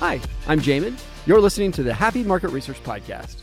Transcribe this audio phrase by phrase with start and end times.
[0.00, 0.98] Hi, I'm Jamin.
[1.26, 3.36] You're listening to the Happy Market Research Podcast.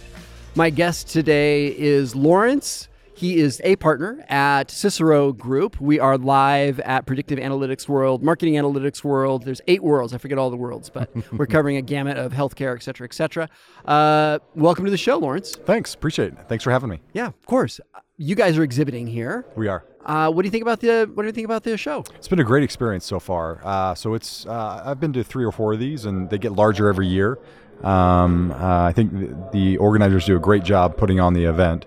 [0.55, 2.87] My guest today is Lawrence.
[3.15, 5.79] He is a partner at Cicero Group.
[5.79, 9.43] We are live at Predictive Analytics World, Marketing Analytics World.
[9.43, 10.13] There's eight worlds.
[10.13, 13.13] I forget all the worlds, but we're covering a gamut of healthcare, et cetera, et
[13.13, 13.49] cetera.
[13.85, 15.55] Uh, welcome to the show, Lawrence.
[15.55, 15.93] Thanks.
[15.93, 16.39] Appreciate it.
[16.49, 16.99] Thanks for having me.
[17.13, 17.79] Yeah, of course.
[18.17, 19.45] You guys are exhibiting here.
[19.55, 19.83] We are.
[20.05, 22.03] Uh, what do you think about the What do you think about the show?
[22.15, 23.59] It's been a great experience so far.
[23.63, 26.53] Uh, so it's uh, I've been to three or four of these, and they get
[26.53, 27.37] larger every year.
[27.83, 31.85] Um, uh, I think the, the organizers do a great job putting on the event,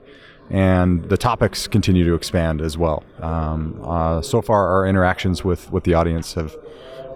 [0.50, 3.02] and the topics continue to expand as well.
[3.20, 6.56] Um, uh, so far, our interactions with with the audience have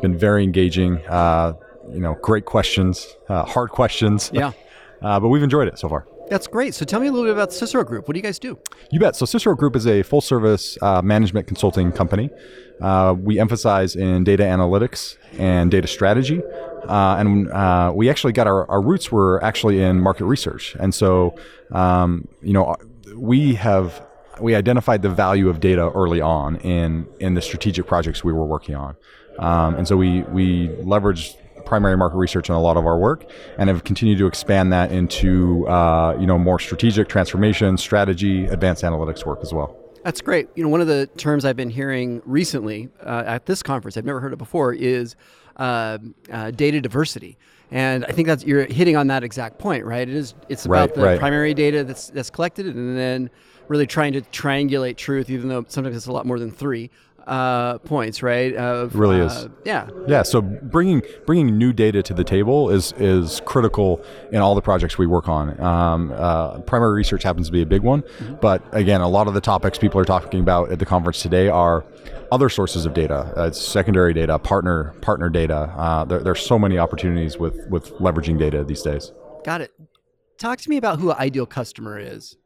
[0.02, 0.98] been very engaging.
[1.06, 1.54] Uh,
[1.90, 4.30] you know, great questions, hard questions.
[4.34, 4.52] Yeah.
[5.00, 6.06] but we've enjoyed it so far.
[6.28, 6.74] That's great.
[6.74, 8.06] So tell me a little bit about Cicero Group.
[8.06, 8.58] What do you guys do?
[8.90, 9.16] You bet.
[9.16, 12.30] So Cicero Group is a full service uh, management consulting company.
[12.80, 16.42] Uh, we emphasize in data analytics and data strategy.
[16.86, 20.76] Uh, and uh, we actually got our, our roots were actually in market research.
[20.78, 21.36] And so,
[21.72, 22.76] um, you know,
[23.16, 24.06] we have
[24.40, 28.44] we identified the value of data early on in in the strategic projects we were
[28.46, 28.96] working on.
[29.38, 31.36] Um, and so we we leveraged
[31.68, 34.90] primary market research in a lot of our work, and have continued to expand that
[34.90, 39.76] into uh, you know more strategic transformation, strategy, advanced analytics work as well.
[40.02, 40.48] That's great.
[40.54, 44.06] You know, one of the terms I've been hearing recently uh, at this conference, I've
[44.06, 45.16] never heard it before, is
[45.56, 45.98] uh,
[46.32, 47.36] uh, data diversity.
[47.70, 50.08] And I think that's you're hitting on that exact point, right?
[50.08, 50.34] It is.
[50.48, 51.18] It's about right, the right.
[51.18, 53.28] primary data that's that's collected, and then
[53.68, 56.90] really trying to triangulate truth, even though sometimes it's a lot more than three
[57.28, 58.54] uh, points, right?
[58.54, 59.48] Of, it really uh, is.
[59.64, 59.88] Yeah.
[60.06, 60.22] Yeah.
[60.22, 64.96] So bringing bringing new data to the table is is critical in all the projects
[64.96, 65.60] we work on.
[65.60, 68.36] Um, uh, primary research happens to be a big one, mm-hmm.
[68.36, 71.48] but again, a lot of the topics people are talking about at the conference today
[71.48, 71.84] are
[72.32, 75.72] other sources of data, uh, secondary data, partner partner data.
[75.76, 79.12] Uh, there, there's so many opportunities with with leveraging data these days.
[79.44, 79.72] Got it.
[80.38, 82.36] Talk to me about who an ideal customer is.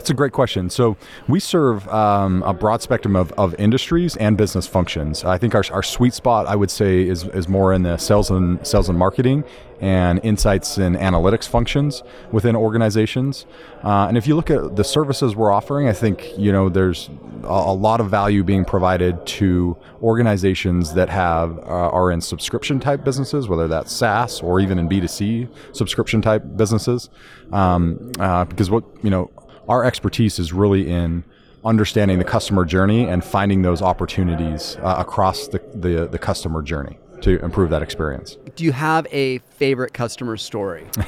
[0.00, 0.70] It's a great question.
[0.70, 0.96] So
[1.28, 5.24] we serve um, a broad spectrum of, of industries and business functions.
[5.24, 8.30] I think our, our sweet spot, I would say, is, is more in the sales
[8.30, 9.44] and sales and marketing
[9.80, 12.02] and insights and analytics functions
[12.32, 13.44] within organizations.
[13.82, 17.10] Uh, and if you look at the services we're offering, I think you know there's
[17.44, 22.78] a, a lot of value being provided to organizations that have uh, are in subscription
[22.78, 27.08] type businesses, whether that's SaaS or even in B2C subscription type businesses.
[27.52, 29.30] Um, uh, because what you know
[29.70, 31.22] our expertise is really in
[31.64, 36.98] understanding the customer journey and finding those opportunities uh, across the, the, the, customer journey
[37.20, 38.36] to improve that experience.
[38.56, 40.88] Do you have a favorite customer story?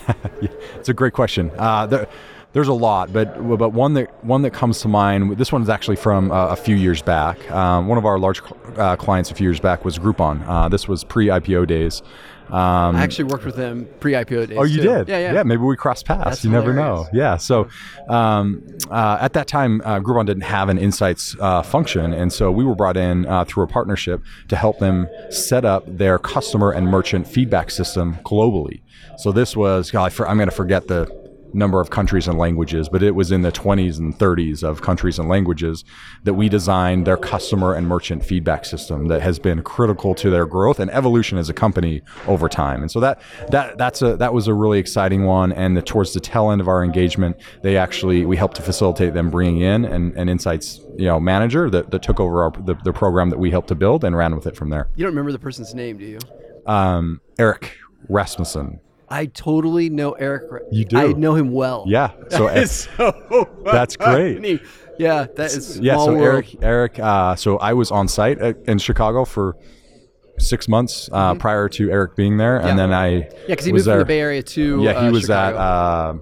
[0.40, 1.50] yeah, it's a great question.
[1.58, 2.06] Uh,
[2.52, 5.36] there's a lot, but but one that one that comes to mind.
[5.38, 7.50] This one is actually from uh, a few years back.
[7.50, 8.42] Um, one of our large
[8.76, 10.46] uh, clients a few years back was Groupon.
[10.46, 12.02] Uh, this was pre-IPO days.
[12.48, 14.58] Um, I actually worked with them pre-IPO days.
[14.58, 14.88] Oh, you too.
[14.88, 15.08] did?
[15.08, 15.32] Yeah, yeah.
[15.32, 16.24] Yeah, maybe we crossed paths.
[16.24, 16.76] That's you hilarious.
[16.76, 17.08] never know.
[17.10, 17.38] Yeah.
[17.38, 17.68] So
[18.10, 22.52] um, uh, at that time, uh, Groupon didn't have an insights uh, function, and so
[22.52, 26.72] we were brought in uh, through a partnership to help them set up their customer
[26.72, 28.82] and merchant feedback system globally.
[29.16, 31.21] So this was, God, I'm going to forget the
[31.54, 35.18] number of countries and languages, but it was in the 20s and 30s of countries
[35.18, 35.84] and languages
[36.24, 40.46] that we designed their customer and merchant feedback system that has been critical to their
[40.46, 42.80] growth and evolution as a company over time.
[42.80, 43.20] And so that
[43.50, 45.52] that that's a that was a really exciting one.
[45.52, 49.14] And the, towards the tail end of our engagement, they actually we helped to facilitate
[49.14, 52.74] them bringing in an, an insights you know manager that, that took over our, the,
[52.84, 54.88] the program that we helped to build and ran with it from there.
[54.96, 56.18] You don't remember the person's name, do you?
[56.66, 57.76] Um, Eric
[58.08, 58.80] Rasmussen.
[59.12, 60.62] I totally know Eric.
[60.70, 60.96] You do.
[60.96, 61.84] I know him well.
[61.86, 62.12] Yeah.
[62.30, 64.62] So, that is so that's great.
[64.98, 65.98] Yeah, that is yeah.
[65.98, 66.22] So world.
[66.22, 66.98] Eric, Eric.
[66.98, 69.54] Uh, so I was on site at, in Chicago for
[70.38, 71.40] six months uh, mm-hmm.
[71.40, 72.68] prior to Eric being there, yeah.
[72.68, 73.96] and then I yeah, because he moved there.
[73.96, 75.58] from the Bay Area to yeah, he uh, was Chicago.
[75.58, 76.14] at uh,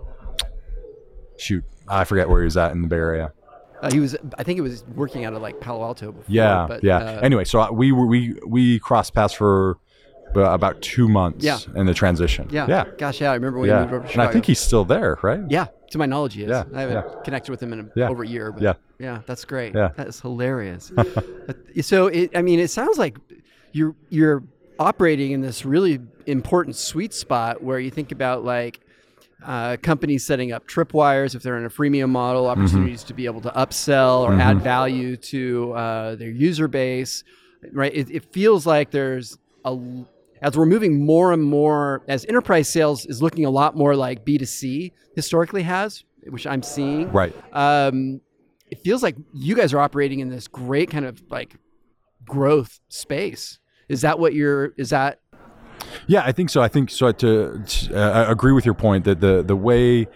[1.39, 3.33] shoot, I forget where he was at in the Bay Area.
[3.81, 6.25] Uh, he was, I think he was working out of like Palo Alto before.
[6.27, 6.99] Yeah, but, yeah.
[6.99, 9.79] Uh, anyway, so we were we we crossed paths for
[10.35, 11.59] about two months yeah.
[11.75, 12.49] in the transition.
[12.51, 12.67] Yeah.
[12.69, 12.85] Yeah.
[12.99, 13.31] Gosh, yeah.
[13.31, 13.79] I remember when yeah.
[13.79, 14.23] he moved over to Chicago.
[14.23, 15.41] And I think he's still there, right?
[15.49, 15.67] Yeah.
[15.91, 16.51] To my knowledge, he is.
[16.51, 16.65] Yeah.
[16.75, 17.23] I haven't yeah.
[17.25, 18.53] connected with him in a, over a year.
[18.53, 18.75] But yeah.
[18.99, 19.23] Yeah.
[19.27, 19.75] That's great.
[19.75, 19.91] Yeah.
[19.97, 20.93] That is hilarious.
[21.83, 23.19] so, it, I mean, it sounds like
[23.73, 24.43] you're, you're
[24.79, 28.81] operating in this really important sweet spot where you think about like,
[29.45, 33.09] uh, companies setting up tripwires if they're in a freemium model, opportunities mm-hmm.
[33.09, 34.41] to be able to upsell or mm-hmm.
[34.41, 37.25] add value to uh, their user base,
[37.73, 37.95] right?
[37.95, 39.79] It, it feels like there's a
[40.43, 44.25] as we're moving more and more, as enterprise sales is looking a lot more like
[44.25, 47.11] B2C historically has, which I'm seeing.
[47.13, 47.35] Right.
[47.53, 48.21] Um,
[48.71, 51.57] it feels like you guys are operating in this great kind of like
[52.25, 53.59] growth space.
[53.89, 55.19] Is that what you're, is that
[56.07, 56.63] Yeah, I think so.
[56.63, 57.11] I think so.
[57.13, 60.07] To, to uh, I agree with your point that the the way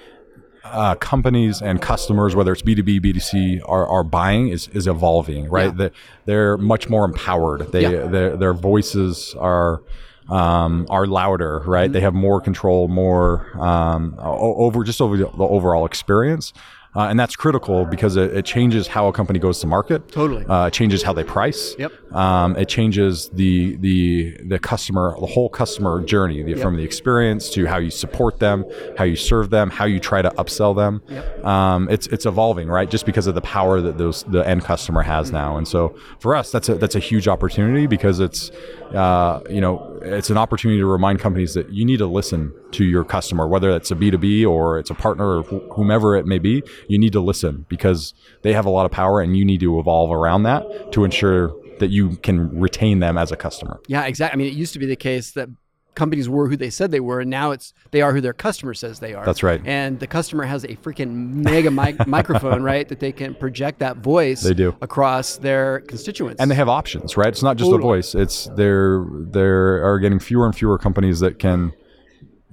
[0.62, 4.48] uh, companies and customers, whether it's B two B, B two C, are are buying
[4.48, 5.48] is is evolving.
[5.50, 5.70] Right, Yeah.
[5.72, 5.92] that
[6.24, 7.72] they're much more empowered.
[7.72, 8.06] They Yeah.
[8.06, 9.82] their their voices are.
[10.28, 11.84] Um, are louder, right?
[11.84, 11.92] Mm-hmm.
[11.92, 16.54] They have more control, more um, over just over the overall experience,
[16.96, 20.08] uh, and that's critical because it, it changes how a company goes to market.
[20.12, 20.46] Totally.
[20.46, 21.74] uh, it changes how they price.
[21.78, 21.92] Yep.
[22.14, 27.50] Um, it changes the the the customer, the whole customer journey, the, from the experience
[27.50, 28.64] to how you support them,
[28.96, 31.02] how you serve them, how you try to upsell them.
[31.08, 31.44] Yep.
[31.44, 32.88] Um, it's it's evolving, right?
[32.88, 35.36] Just because of the power that those the end customer has Mm-hmm.
[35.36, 38.50] now, and so for us, that's a that's a huge opportunity because it's
[38.94, 42.84] uh, you know it's an opportunity to remind companies that you need to listen to
[42.84, 46.16] your customer, whether it's a B two B or it's a partner or wh- whomever
[46.16, 46.62] it may be.
[46.88, 49.78] You need to listen because they have a lot of power, and you need to
[49.78, 53.80] evolve around that to ensure that you can retain them as a customer.
[53.88, 54.36] Yeah, exactly.
[54.36, 55.48] I mean, it used to be the case that
[55.94, 58.74] companies were who they said they were, and now it's they are who their customer
[58.74, 59.24] says they are.
[59.24, 59.60] That's right.
[59.64, 63.98] And the customer has a freaking mega mic- microphone, right, that they can project that
[63.98, 64.42] voice.
[64.42, 64.76] They do.
[64.82, 66.40] across their constituents.
[66.40, 67.28] and they have options, right?
[67.28, 67.82] It's not just Totally.
[67.88, 68.14] a voice.
[68.14, 69.04] It's there.
[69.10, 71.72] There are getting fewer and fewer companies that can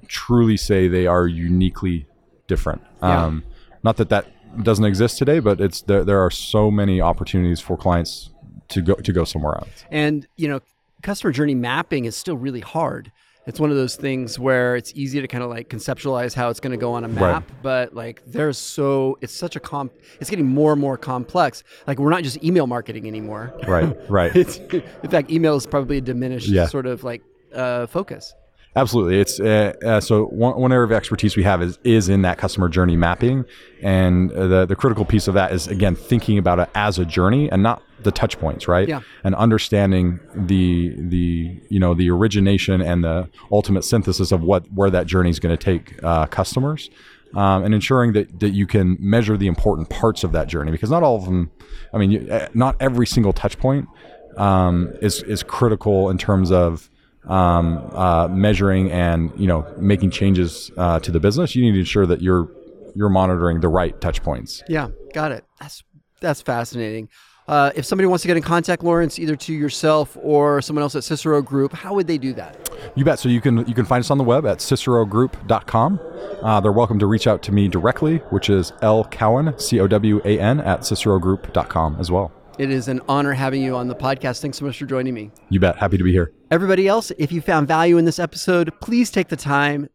[0.08, 2.06] truly say they are uniquely
[2.46, 2.82] different.
[3.02, 3.24] Yeah.
[3.24, 3.44] Um,
[3.82, 4.26] not that that
[4.62, 6.04] doesn't exist today, but it's there.
[6.04, 8.30] There are so many opportunities for clients
[8.68, 9.84] to go to go somewhere else.
[9.90, 10.60] And you know,
[11.02, 13.10] customer journey mapping is still really hard.
[13.44, 16.60] It's one of those things where it's easy to kind of like conceptualize how it's
[16.60, 19.92] going to go on a map, but like there's so it's such a comp.
[20.20, 21.64] It's getting more and more complex.
[21.88, 23.52] Like we're not just email marketing anymore.
[23.66, 23.96] Right.
[24.08, 24.34] Right.
[24.36, 26.66] It's in fact, email is probably a diminished Yeah.
[26.66, 27.22] sort of like
[27.54, 28.32] uh, focus.
[28.76, 29.20] Absolutely.
[29.20, 32.38] It's uh, uh, so one, one area of expertise we have is is in that
[32.38, 33.44] customer journey mapping,
[33.82, 37.04] and uh, the the critical piece of that is again thinking about it as a
[37.04, 38.88] journey and not the touch points, right?
[38.88, 39.00] Yeah.
[39.24, 44.90] And understanding the the you know the origination and the ultimate synthesis of what where
[44.90, 46.90] that journey is going to take uh, customers.
[47.34, 50.90] Um, and ensuring that, that you can measure the important parts of that journey because
[50.90, 51.50] not all of them,
[51.94, 53.88] I mean, you, uh, not every single touch point
[54.36, 56.90] um, is is critical in terms of
[57.28, 61.54] um, uh, measuring and you know making changes uh, to the business.
[61.54, 62.50] You need to ensure that you're
[62.94, 64.62] you're monitoring the right touch points.
[64.68, 65.44] Yeah, got it.
[65.60, 65.82] That's
[66.20, 67.08] that's fascinating.
[67.48, 70.94] Uh, if somebody wants to get in contact, Lawrence, either to yourself or someone else
[70.94, 72.70] at Cicero Group, how would they do that?
[72.94, 73.18] You bet.
[73.18, 76.00] So you can you can find us on the web at cicerogroup.com.
[76.42, 79.86] Uh, they're welcome to reach out to me directly, which is L Cowan C O
[79.86, 82.32] W A N at cicerogroup.com as well.
[82.58, 84.40] It is an honor having you on the podcast.
[84.40, 85.30] Thanks so much for joining me.
[85.48, 85.76] You bet.
[85.76, 86.32] Happy to be here.
[86.50, 89.88] Everybody else, if you found value in this episode, please take the time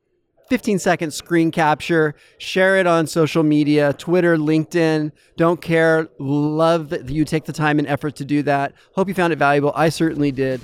[0.50, 5.12] 15 second screen capture, share it on social media, Twitter, LinkedIn.
[5.36, 6.08] Don't care.
[6.20, 8.74] Love that you take the time and effort to do that.
[8.94, 9.72] Hope you found it valuable.
[9.76, 10.62] I certainly did.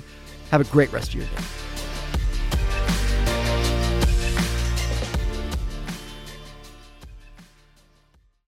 [0.50, 1.63] Have a great rest of your day.